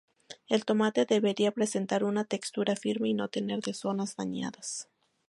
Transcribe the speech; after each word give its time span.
El 0.47 0.65
tomate 0.65 1.05
debería 1.05 1.51
presentar 1.51 2.03
una 2.03 2.25
textura 2.25 2.75
firme 2.75 3.09
y 3.09 3.13
no 3.13 3.27
tener 3.27 3.59
de 3.61 3.75
zonas 3.75 4.15
dañadas. 4.15 4.89